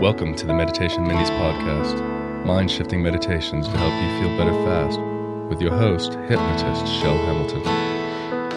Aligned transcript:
Welcome 0.00 0.34
to 0.36 0.46
the 0.46 0.54
Meditation 0.54 1.04
Minis 1.04 1.28
podcast, 1.28 2.46
mind 2.46 2.70
shifting 2.70 3.02
meditations 3.02 3.68
to 3.68 3.76
help 3.76 3.92
you 3.92 4.18
feel 4.18 4.38
better 4.38 4.54
fast, 4.64 4.98
with 5.50 5.60
your 5.60 5.76
host, 5.76 6.14
hypnotist 6.26 6.90
Shell 6.90 7.18
Hamilton. 7.18 7.99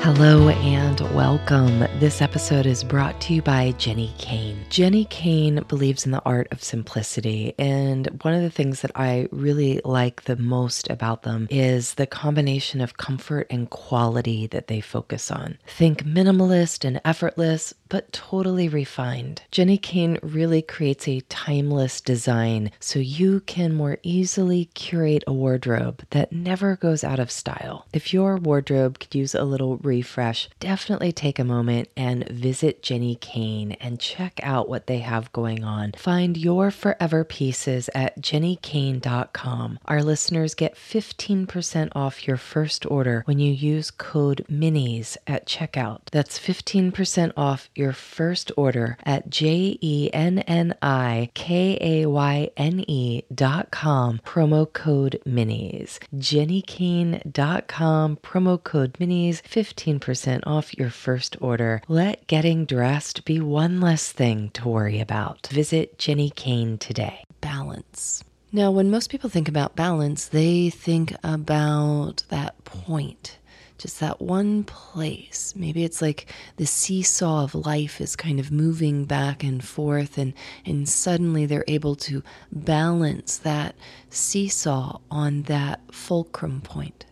Hello 0.03 0.49
and 0.49 0.99
welcome. 1.15 1.79
This 2.01 2.21
episode 2.21 2.65
is 2.65 2.83
brought 2.83 3.21
to 3.21 3.33
you 3.33 3.41
by 3.41 3.71
Jenni 3.77 4.13
Kayne. 4.17 4.65
Jenni 4.69 5.09
Kayne 5.09 5.63
believes 5.69 6.05
in 6.05 6.11
the 6.11 6.21
art 6.25 6.49
of 6.51 6.61
simplicity, 6.61 7.53
and 7.57 8.07
one 8.21 8.33
of 8.33 8.41
the 8.41 8.49
things 8.49 8.81
that 8.81 8.91
I 8.95 9.29
really 9.31 9.79
like 9.85 10.23
the 10.23 10.35
most 10.35 10.89
about 10.89 11.23
them 11.23 11.47
is 11.49 11.93
the 11.93 12.05
combination 12.05 12.81
of 12.81 12.97
comfort 12.97 13.47
and 13.49 13.69
quality 13.69 14.45
that 14.47 14.67
they 14.67 14.81
focus 14.81 15.31
on. 15.31 15.57
Think 15.65 16.03
minimalist 16.03 16.83
and 16.83 16.99
effortless, 17.05 17.73
but 17.87 18.11
totally 18.11 18.67
refined. 18.67 19.43
Jenni 19.53 19.81
Kayne 19.81 20.19
really 20.21 20.61
creates 20.61 21.07
a 21.07 21.21
timeless 21.29 22.01
design 22.01 22.71
so 22.81 22.99
you 22.99 23.39
can 23.39 23.73
more 23.73 23.99
easily 24.03 24.65
curate 24.73 25.23
a 25.27 25.31
wardrobe 25.31 26.03
that 26.09 26.33
never 26.33 26.75
goes 26.75 27.05
out 27.05 27.19
of 27.19 27.31
style. 27.31 27.85
If 27.93 28.13
your 28.13 28.35
wardrobe 28.35 28.99
could 28.99 29.15
use 29.15 29.33
a 29.33 29.45
little 29.45 29.77
refresh, 29.93 30.49
definitely 30.59 31.11
take 31.11 31.39
a 31.39 31.43
moment 31.43 31.89
and 31.95 32.27
visit 32.29 32.81
Jenni 32.81 33.19
Kayne 33.19 33.73
and 33.79 33.99
check 33.99 34.39
out 34.41 34.69
what 34.69 34.87
they 34.87 34.99
have 34.99 35.31
going 35.31 35.63
on. 35.63 35.91
Find 35.97 36.35
your 36.35 36.71
forever 36.71 37.23
pieces 37.23 37.89
at 37.93 38.19
jennikayne.com. 38.19 39.79
Our 39.85 40.01
listeners 40.01 40.55
get 40.55 40.75
15% 40.75 41.91
off 41.95 42.27
your 42.27 42.37
first 42.37 42.85
order 42.87 43.21
when 43.25 43.39
you 43.39 43.51
use 43.51 43.91
code 43.91 44.45
MINIS 44.49 45.17
at 45.27 45.45
checkout. 45.45 45.99
That's 46.11 46.39
15% 46.39 47.33
off 47.37 47.69
your 47.75 47.93
first 47.93 48.51
order 48.57 48.97
at 49.03 49.29
J 49.29 49.77
E 49.81 50.09
N 50.13 50.39
N 50.39 50.73
I 50.81 51.29
K 51.33 51.77
A 51.81 52.05
Y 52.07 52.49
N 52.57 52.83
E 52.87 53.23
dot 53.33 53.71
com, 53.71 54.19
promo 54.25 54.71
code 54.71 55.21
MINIS. 55.25 55.99
JenniKayne.com, 56.15 58.17
promo 58.23 58.63
code 58.63 58.95
MINIS, 58.99 59.41
15 59.41 59.82
15% 59.83 60.43
off 60.45 60.77
your 60.77 60.89
first 60.89 61.35
order. 61.41 61.81
Let 61.87 62.25
getting 62.27 62.65
dressed 62.65 63.25
be 63.25 63.39
one 63.39 63.81
less 63.81 64.11
thing 64.11 64.49
to 64.51 64.69
worry 64.69 64.99
about. 64.99 65.47
Visit 65.47 65.97
Jenni 65.97 66.33
Kayne 66.33 66.77
today. 66.77 67.23
Balance. 67.41 68.23
Now, 68.51 68.71
when 68.71 68.91
most 68.91 69.09
people 69.09 69.29
think 69.29 69.49
about 69.49 69.75
balance, 69.75 70.27
they 70.27 70.69
think 70.69 71.15
about 71.23 72.23
that 72.29 72.63
point 72.63 73.39
just 73.79 73.99
that 73.99 74.21
one 74.21 74.63
place. 74.63 75.53
Maybe 75.57 75.83
it's 75.83 76.01
like 76.01 76.27
the 76.55 76.65
seesaw 76.65 77.43
of 77.43 77.53
life 77.53 77.99
is 77.99 78.15
kind 78.15 78.39
of 78.39 78.49
moving 78.49 79.03
back 79.03 79.43
and 79.43 79.61
forth, 79.61 80.17
and, 80.17 80.33
and 80.65 80.87
suddenly 80.87 81.45
they're 81.45 81.65
able 81.67 81.95
to 81.97 82.23
balance 82.49 83.37
that 83.39 83.75
seesaw 84.09 84.99
on 85.11 85.41
that 85.43 85.81
fulcrum 85.91 86.61
point 86.61 87.05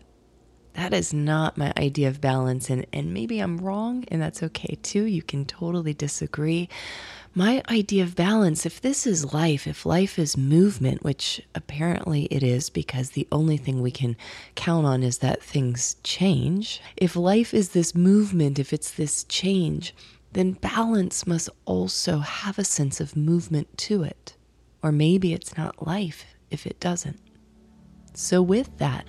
that 0.73 0.93
is 0.93 1.13
not 1.13 1.57
my 1.57 1.73
idea 1.77 2.07
of 2.07 2.21
balance 2.21 2.69
and 2.69 2.85
and 2.93 3.13
maybe 3.13 3.39
I'm 3.39 3.57
wrong 3.57 4.05
and 4.09 4.21
that's 4.21 4.43
okay 4.43 4.77
too. 4.81 5.03
You 5.03 5.21
can 5.21 5.45
totally 5.45 5.93
disagree. 5.93 6.69
My 7.33 7.63
idea 7.69 8.03
of 8.03 8.15
balance 8.15 8.65
if 8.65 8.81
this 8.81 9.07
is 9.07 9.33
life 9.33 9.67
if 9.67 9.85
life 9.85 10.19
is 10.19 10.35
movement 10.37 11.03
which 11.03 11.41
apparently 11.55 12.23
it 12.25 12.43
is 12.43 12.69
because 12.69 13.11
the 13.11 13.27
only 13.31 13.57
thing 13.57 13.81
we 13.81 13.91
can 13.91 14.17
count 14.55 14.85
on 14.85 15.03
is 15.03 15.19
that 15.19 15.41
things 15.41 15.95
change 16.03 16.81
if 16.97 17.15
life 17.15 17.53
is 17.53 17.69
this 17.69 17.95
movement 17.95 18.59
if 18.59 18.73
it's 18.73 18.91
this 18.91 19.23
change 19.25 19.93
then 20.33 20.53
balance 20.53 21.27
must 21.27 21.49
also 21.65 22.19
have 22.19 22.57
a 22.57 22.63
sense 22.63 23.01
of 23.01 23.17
movement 23.17 23.77
to 23.77 24.03
it. 24.03 24.35
Or 24.81 24.91
maybe 24.91 25.33
it's 25.33 25.57
not 25.57 25.85
life 25.85 26.25
if 26.49 26.65
it 26.65 26.79
doesn't 26.79 27.19
so, 28.13 28.41
with 28.41 28.77
that, 28.77 29.07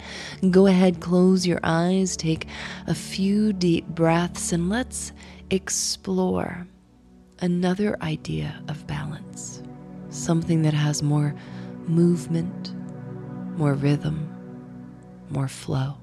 go 0.51 0.67
ahead, 0.67 1.01
close 1.01 1.47
your 1.47 1.59
eyes, 1.65 2.17
take 2.17 2.47
a 2.87 2.95
few 2.95 3.53
deep 3.53 3.87
breaths, 3.87 4.53
and 4.53 4.69
let's 4.69 5.13
explore 5.51 6.67
another 7.41 7.97
idea 8.01 8.63
of 8.69 8.87
balance. 8.87 9.63
Something 10.09 10.63
that 10.63 10.75
has 10.75 11.03
more 11.03 11.35
movement, 11.89 12.75
more 13.59 13.75
rhythm, 13.75 14.29
more 15.31 15.49
flow. 15.49 15.97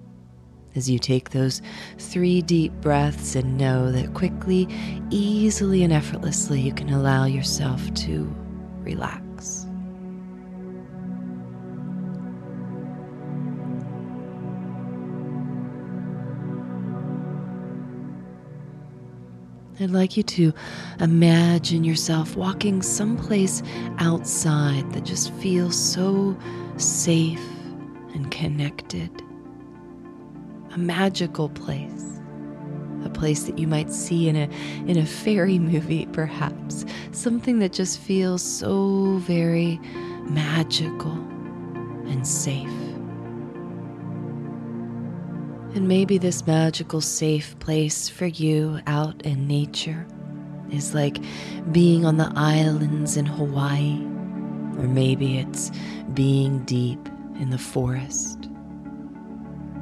As 0.75 0.89
you 0.89 0.99
take 0.99 1.29
those 1.29 1.61
three 1.97 2.41
deep 2.41 2.73
breaths 2.73 3.35
and 3.35 3.57
know 3.57 3.91
that 3.91 4.13
quickly, 4.13 4.67
easily, 5.09 5.83
and 5.83 5.93
effortlessly 5.93 6.59
you 6.59 6.73
can 6.73 6.89
allow 6.89 7.25
yourself 7.25 7.93
to 7.93 8.35
relax. 8.81 9.28
I'd 19.81 19.91
like 19.91 20.17
you 20.17 20.23
to 20.23 20.53
imagine 20.99 21.85
yourself 21.85 22.35
walking 22.35 22.81
someplace 22.81 23.63
outside 23.99 24.91
that 24.91 25.05
just 25.05 25.31
feels 25.35 25.77
so 25.77 26.37
safe 26.75 27.39
and 28.13 28.29
connected. 28.29 29.09
A 30.73 30.77
magical 30.77 31.47
place. 31.47 32.19
A 33.05 33.09
place 33.09 33.43
that 33.43 33.57
you 33.57 33.67
might 33.67 33.89
see 33.89 34.27
in 34.27 34.35
a 34.35 34.49
in 34.85 34.97
a 34.97 35.05
fairy 35.05 35.59
movie 35.59 36.07
perhaps. 36.07 36.83
Something 37.13 37.59
that 37.59 37.71
just 37.71 37.99
feels 37.99 38.41
so 38.41 39.17
very 39.19 39.79
magical 40.23 41.13
and 42.09 42.27
safe. 42.27 42.98
And 45.75 45.87
maybe 45.87 46.17
this 46.17 46.47
magical, 46.47 46.99
safe 46.99 47.57
place 47.59 48.09
for 48.09 48.25
you 48.25 48.81
out 48.87 49.21
in 49.21 49.47
nature 49.47 50.07
is 50.71 50.93
like 50.95 51.19
being 51.71 52.05
on 52.05 52.17
the 52.17 52.31
islands 52.35 53.17
in 53.17 53.25
Hawaii, 53.25 53.99
or 54.77 54.87
maybe 54.87 55.37
it's 55.37 55.71
being 56.13 56.63
deep 56.65 57.07
in 57.39 57.51
the 57.51 57.57
forest. 57.57 58.49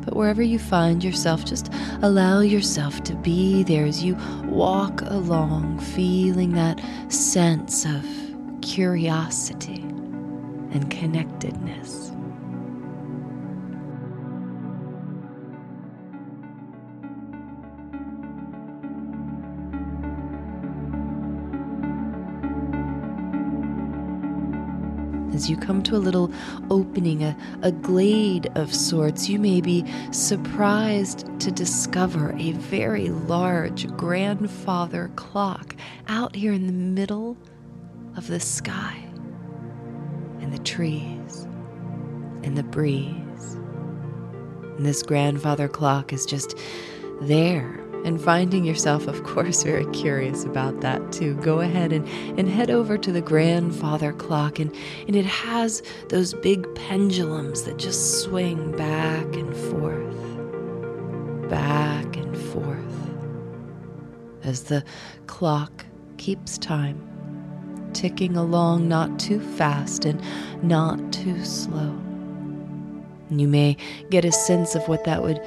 But 0.03 0.15
wherever 0.15 0.41
you 0.41 0.59
find 0.59 1.03
yourself, 1.03 1.45
just 1.45 1.69
allow 2.01 2.39
yourself 2.41 3.03
to 3.03 3.15
be 3.15 3.63
there 3.63 3.85
as 3.85 4.03
you 4.03 4.15
walk 4.45 5.01
along, 5.01 5.79
feeling 5.79 6.53
that 6.53 6.79
sense 7.11 7.85
of 7.85 8.05
curiosity 8.61 9.81
and 10.71 10.89
connectedness. 10.91 12.11
As 25.37 25.51
you 25.51 25.55
come 25.55 25.83
to 25.83 25.95
a 25.95 25.99
little 25.99 26.31
opening, 26.71 27.23
a, 27.23 27.37
a 27.61 27.71
glade 27.71 28.49
of 28.55 28.73
sorts, 28.73 29.29
you 29.29 29.37
may 29.37 29.61
be 29.61 29.85
surprised 30.09 31.27
to 31.39 31.51
discover 31.51 32.35
a 32.39 32.53
very 32.53 33.09
large 33.09 33.87
grandfather 33.95 35.11
clock 35.15 35.75
out 36.07 36.35
here 36.35 36.51
in 36.51 36.65
the 36.65 36.73
middle 36.73 37.37
of 38.15 38.25
the 38.25 38.39
sky 38.39 38.97
and 40.41 40.51
the 40.51 40.63
trees 40.63 41.43
and 42.41 42.57
the 42.57 42.63
breeze. 42.63 43.53
And 44.77 44.87
this 44.87 45.03
grandfather 45.03 45.67
clock 45.67 46.13
is 46.13 46.25
just 46.25 46.57
there 47.21 47.86
and 48.05 48.21
finding 48.21 48.63
yourself, 48.63 49.07
of 49.07 49.23
course, 49.23 49.63
very 49.63 49.85
curious 49.87 50.43
about 50.45 50.81
that 50.81 51.11
too, 51.11 51.35
go 51.35 51.59
ahead 51.59 51.91
and, 51.91 52.07
and 52.39 52.47
head 52.47 52.69
over 52.69 52.97
to 52.97 53.11
the 53.11 53.21
grandfather 53.21 54.13
clock. 54.13 54.59
And, 54.59 54.73
and 55.07 55.15
it 55.15 55.25
has 55.25 55.83
those 56.09 56.33
big 56.33 56.73
pendulums 56.75 57.63
that 57.63 57.77
just 57.77 58.21
swing 58.23 58.75
back 58.77 59.25
and 59.35 59.55
forth, 59.55 61.49
back 61.49 62.15
and 62.15 62.37
forth, 62.37 62.83
as 64.43 64.63
the 64.63 64.83
clock 65.25 65.85
keeps 66.17 66.57
time, 66.57 67.01
ticking 67.93 68.37
along 68.37 68.87
not 68.87 69.19
too 69.19 69.39
fast 69.39 70.05
and 70.05 70.21
not 70.63 71.11
too 71.11 71.43
slow. 71.43 71.93
You 73.29 73.47
may 73.47 73.75
get 74.09 74.23
a 74.23 74.31
sense 74.31 74.73
of 74.73 74.87
what 74.87 75.03
that 75.03 75.21
would 75.21 75.41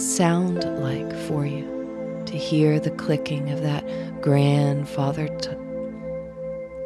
sound 0.00 0.64
like 0.80 1.14
for 1.26 1.44
you 1.44 2.22
to 2.26 2.36
hear 2.36 2.80
the 2.80 2.90
clicking 2.92 3.50
of 3.50 3.62
that 3.62 3.84
grandfather. 4.22 5.28
T- 5.38 5.50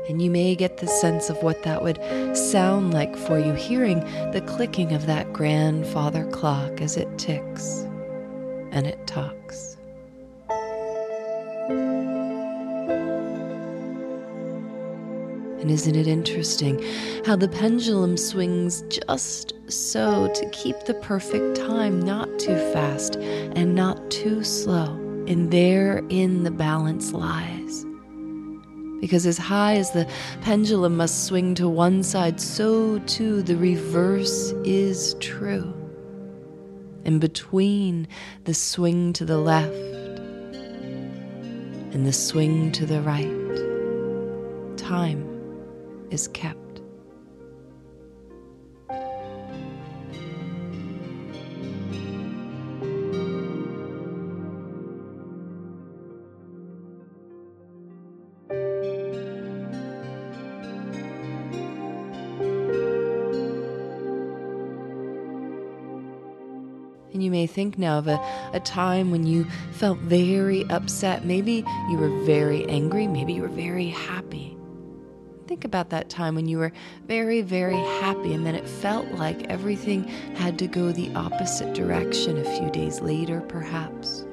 and 0.08 0.20
you 0.20 0.30
may 0.30 0.54
get 0.54 0.78
the 0.78 0.86
sense 0.86 1.30
of 1.30 1.42
what 1.42 1.62
that 1.62 1.82
would 1.82 1.98
sound 2.36 2.92
like 2.92 3.16
for 3.16 3.38
you, 3.38 3.54
hearing 3.54 4.00
the 4.32 4.42
clicking 4.46 4.92
of 4.92 5.06
that 5.06 5.32
grandfather 5.32 6.26
clock 6.26 6.82
as 6.82 6.96
it 6.96 7.08
ticks 7.16 7.86
and 8.70 8.86
it 8.86 9.06
talks. 9.06 9.78
And 15.60 15.70
isn't 15.70 15.96
it 15.96 16.06
interesting 16.06 16.84
how 17.24 17.36
the 17.36 17.48
pendulum 17.48 18.18
swings 18.18 18.82
just 18.90 19.53
so 19.68 20.30
to 20.34 20.50
keep 20.50 20.78
the 20.80 20.94
perfect 20.94 21.56
time, 21.56 22.00
not 22.00 22.38
too 22.38 22.56
fast 22.72 23.16
and 23.16 23.74
not 23.74 24.10
too 24.10 24.44
slow? 24.44 25.00
And 25.26 25.50
therein 25.50 26.42
the 26.42 26.50
balance 26.50 27.12
lies. 27.12 27.86
Because 29.00 29.26
as 29.26 29.38
high 29.38 29.76
as 29.76 29.90
the 29.92 30.08
pendulum 30.40 30.96
must 30.96 31.26
swing 31.26 31.54
to 31.56 31.68
one 31.68 32.02
side, 32.02 32.40
so 32.40 32.98
too 33.00 33.42
the 33.42 33.56
reverse 33.56 34.52
is 34.64 35.14
true. 35.20 35.74
And 37.04 37.20
between 37.20 38.08
the 38.44 38.54
swing 38.54 39.12
to 39.14 39.24
the 39.24 39.38
left 39.38 39.74
and 41.92 42.06
the 42.06 42.12
swing 42.12 42.72
to 42.72 42.86
the 42.86 43.02
right, 43.02 44.78
time 44.78 45.28
is 46.10 46.28
kept. 46.28 46.63
And 67.14 67.22
you 67.22 67.30
may 67.30 67.46
think 67.46 67.78
now 67.78 67.98
of 67.98 68.08
a, 68.08 68.20
a 68.52 68.60
time 68.60 69.12
when 69.12 69.24
you 69.24 69.46
felt 69.70 69.98
very 70.00 70.68
upset. 70.68 71.24
Maybe 71.24 71.64
you 71.88 71.96
were 71.96 72.24
very 72.24 72.68
angry. 72.68 73.06
Maybe 73.06 73.32
you 73.32 73.42
were 73.42 73.48
very 73.48 73.86
happy. 73.86 74.58
Think 75.46 75.64
about 75.64 75.90
that 75.90 76.08
time 76.08 76.34
when 76.34 76.48
you 76.48 76.58
were 76.58 76.72
very, 77.06 77.40
very 77.42 77.76
happy, 77.76 78.32
and 78.32 78.44
then 78.44 78.54
it 78.54 78.66
felt 78.66 79.06
like 79.12 79.44
everything 79.44 80.04
had 80.34 80.58
to 80.58 80.66
go 80.66 80.90
the 80.90 81.14
opposite 81.14 81.74
direction 81.74 82.38
a 82.38 82.58
few 82.58 82.70
days 82.70 83.00
later, 83.00 83.42
perhaps. 83.42 84.26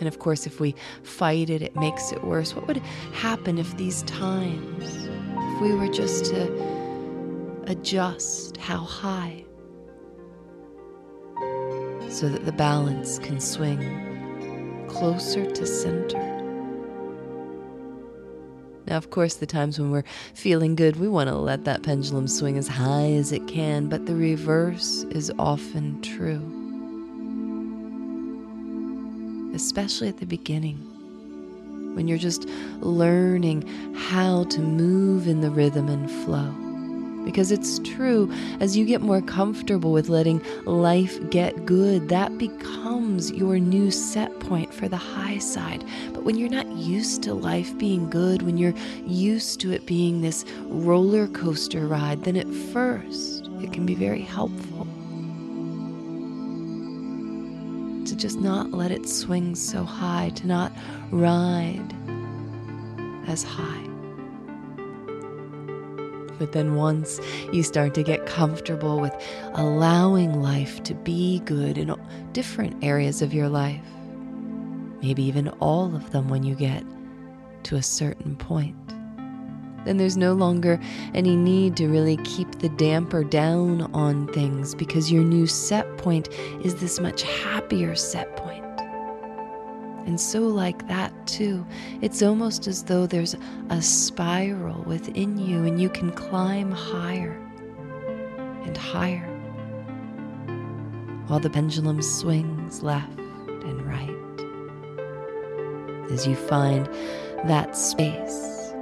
And 0.00 0.08
of 0.08 0.18
course, 0.18 0.46
if 0.46 0.58
we 0.58 0.74
fight 1.04 1.48
it, 1.48 1.62
it 1.62 1.76
makes 1.76 2.10
it 2.10 2.24
worse. 2.24 2.56
What 2.56 2.66
would 2.66 2.78
happen 3.12 3.58
if 3.58 3.76
these 3.76 4.02
times, 4.02 5.06
if 5.06 5.60
we 5.60 5.74
were 5.74 5.92
just 5.92 6.24
to 6.24 7.62
adjust 7.68 8.56
how 8.56 8.78
high 8.78 9.44
so 12.08 12.28
that 12.28 12.44
the 12.44 12.52
balance 12.52 13.18
can 13.18 13.40
swing 13.40 14.86
closer 14.88 15.50
to 15.50 15.66
center. 15.66 16.32
Now, 18.86 18.98
of 18.98 19.10
course, 19.10 19.34
the 19.34 19.46
times 19.46 19.78
when 19.78 19.90
we're 19.90 20.04
feeling 20.34 20.74
good, 20.74 20.96
we 20.96 21.08
want 21.08 21.28
to 21.28 21.36
let 21.36 21.64
that 21.64 21.82
pendulum 21.82 22.28
swing 22.28 22.58
as 22.58 22.68
high 22.68 23.12
as 23.12 23.32
it 23.32 23.46
can, 23.48 23.88
but 23.88 24.06
the 24.06 24.14
reverse 24.14 25.04
is 25.10 25.32
often 25.38 26.02
true. 26.02 26.42
Especially 29.54 30.08
at 30.08 30.18
the 30.18 30.26
beginning, 30.26 30.76
when 31.94 32.08
you're 32.08 32.18
just 32.18 32.48
learning 32.80 33.62
how 33.94 34.44
to 34.44 34.60
move 34.60 35.26
in 35.26 35.40
the 35.40 35.50
rhythm 35.50 35.88
and 35.88 36.10
flow. 36.10 36.61
Because 37.24 37.52
it's 37.52 37.78
true, 37.80 38.30
as 38.60 38.76
you 38.76 38.84
get 38.84 39.00
more 39.00 39.22
comfortable 39.22 39.92
with 39.92 40.08
letting 40.08 40.42
life 40.64 41.18
get 41.30 41.64
good, 41.64 42.08
that 42.08 42.36
becomes 42.38 43.30
your 43.30 43.58
new 43.58 43.90
set 43.90 44.38
point 44.40 44.72
for 44.74 44.88
the 44.88 44.96
high 44.96 45.38
side. 45.38 45.84
But 46.12 46.24
when 46.24 46.36
you're 46.36 46.48
not 46.48 46.66
used 46.68 47.22
to 47.24 47.34
life 47.34 47.76
being 47.78 48.10
good, 48.10 48.42
when 48.42 48.58
you're 48.58 48.74
used 49.06 49.60
to 49.60 49.72
it 49.72 49.86
being 49.86 50.20
this 50.20 50.44
roller 50.64 51.28
coaster 51.28 51.86
ride, 51.86 52.24
then 52.24 52.36
at 52.36 52.48
first 52.72 53.48
it 53.60 53.72
can 53.72 53.86
be 53.86 53.94
very 53.94 54.22
helpful 54.22 54.86
to 58.04 58.16
just 58.16 58.40
not 58.40 58.72
let 58.72 58.90
it 58.90 59.08
swing 59.08 59.54
so 59.54 59.84
high, 59.84 60.30
to 60.30 60.46
not 60.46 60.72
ride 61.10 61.94
as 63.26 63.42
high. 63.42 63.91
But 66.42 66.50
then 66.50 66.74
once 66.74 67.20
you 67.52 67.62
start 67.62 67.94
to 67.94 68.02
get 68.02 68.26
comfortable 68.26 68.98
with 68.98 69.14
allowing 69.54 70.42
life 70.42 70.82
to 70.82 70.92
be 70.92 71.38
good 71.44 71.78
in 71.78 71.94
different 72.32 72.82
areas 72.82 73.22
of 73.22 73.32
your 73.32 73.48
life, 73.48 73.80
maybe 75.00 75.22
even 75.22 75.50
all 75.60 75.94
of 75.94 76.10
them 76.10 76.28
when 76.28 76.42
you 76.42 76.56
get 76.56 76.82
to 77.62 77.76
a 77.76 77.82
certain 77.82 78.34
point, 78.34 78.74
then 79.84 79.98
there's 79.98 80.16
no 80.16 80.32
longer 80.32 80.80
any 81.14 81.36
need 81.36 81.76
to 81.76 81.86
really 81.86 82.16
keep 82.24 82.58
the 82.58 82.70
damper 82.70 83.22
down 83.22 83.82
on 83.94 84.26
things 84.32 84.74
because 84.74 85.12
your 85.12 85.22
new 85.22 85.46
set 85.46 85.96
point 85.96 86.28
is 86.64 86.74
this 86.74 86.98
much 86.98 87.22
happier 87.22 87.94
set 87.94 88.34
point. 88.36 88.61
And 90.06 90.20
so, 90.20 90.40
like 90.40 90.88
that, 90.88 91.12
too, 91.26 91.64
it's 92.00 92.22
almost 92.22 92.66
as 92.66 92.84
though 92.84 93.06
there's 93.06 93.36
a 93.70 93.80
spiral 93.80 94.82
within 94.82 95.38
you 95.38 95.64
and 95.64 95.80
you 95.80 95.88
can 95.88 96.10
climb 96.12 96.72
higher 96.72 97.40
and 98.64 98.76
higher 98.76 99.28
while 101.26 101.40
the 101.40 101.50
pendulum 101.50 102.02
swings 102.02 102.82
left 102.82 103.18
and 103.18 103.86
right 103.86 104.22
as 106.10 106.26
you 106.26 106.34
find 106.34 106.86
that 107.46 107.76
space 107.76 108.74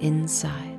inside. 0.00 0.73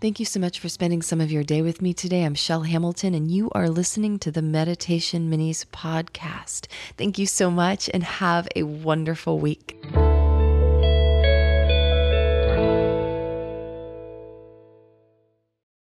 Thank 0.00 0.20
you 0.20 0.26
so 0.26 0.38
much 0.38 0.60
for 0.60 0.68
spending 0.68 1.00
some 1.00 1.20
of 1.20 1.32
your 1.32 1.42
day 1.42 1.62
with 1.62 1.80
me 1.80 1.94
today. 1.94 2.24
I'm 2.24 2.34
Shell 2.34 2.62
Hamilton, 2.62 3.14
and 3.14 3.30
you 3.30 3.50
are 3.52 3.70
listening 3.70 4.18
to 4.18 4.30
the 4.30 4.42
Meditation 4.42 5.30
Minis 5.30 5.64
podcast. 5.64 6.66
Thank 6.98 7.18
you 7.18 7.26
so 7.26 7.50
much, 7.50 7.88
and 7.94 8.02
have 8.02 8.46
a 8.54 8.64
wonderful 8.64 9.38
week. 9.38 9.82